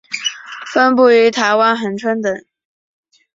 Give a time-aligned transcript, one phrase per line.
[0.73, 2.43] 分布于台湾恒春等。